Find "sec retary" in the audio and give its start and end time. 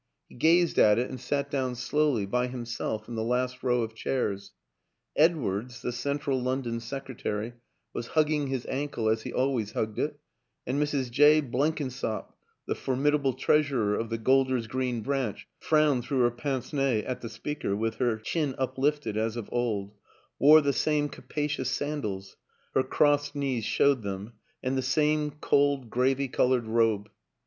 6.79-7.53